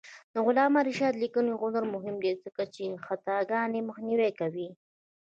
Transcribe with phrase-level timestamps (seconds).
[0.33, 4.69] د علامه رشاد لیکنی هنر مهم دی ځکه چې خطاګانې مخنیوی کوي.